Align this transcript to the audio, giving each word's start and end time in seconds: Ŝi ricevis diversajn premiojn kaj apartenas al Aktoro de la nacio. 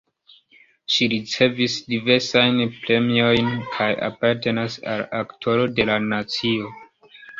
Ŝi 0.93 1.07
ricevis 1.13 1.75
diversajn 1.91 2.57
premiojn 2.77 3.53
kaj 3.75 3.91
apartenas 4.09 4.79
al 4.95 5.05
Aktoro 5.23 5.69
de 5.81 5.87
la 5.91 6.01
nacio. 6.11 6.73